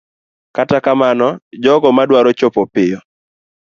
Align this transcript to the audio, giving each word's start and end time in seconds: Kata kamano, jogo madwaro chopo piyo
Kata 0.55 0.77
kamano, 0.85 1.27
jogo 1.63 1.87
madwaro 1.97 2.29
chopo 2.39 2.61
piyo 2.73 2.99